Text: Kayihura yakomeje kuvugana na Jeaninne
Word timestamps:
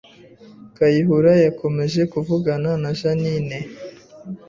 Kayihura 0.75 1.33
yakomeje 1.45 2.01
kuvugana 2.13 2.69
na 2.81 2.89
Jeaninne 2.99 3.59